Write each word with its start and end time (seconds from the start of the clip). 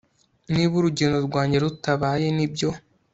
niba 0.53 0.73
urugendo 0.79 1.17
rwanjye 1.27 1.57
rutabaye 1.63 2.27
nibyo 2.35 2.69